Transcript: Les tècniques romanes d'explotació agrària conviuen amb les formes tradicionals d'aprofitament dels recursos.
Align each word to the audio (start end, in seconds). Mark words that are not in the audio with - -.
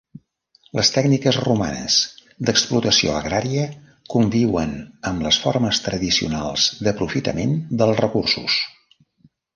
Les 0.77 0.89
tècniques 0.93 1.35
romanes 1.43 1.97
d'explotació 2.47 3.13
agrària 3.17 3.67
conviuen 4.15 4.73
amb 5.11 5.27
les 5.27 5.39
formes 5.45 5.83
tradicionals 5.89 6.67
d'aprofitament 6.89 7.55
dels 7.83 8.03
recursos. 8.07 8.57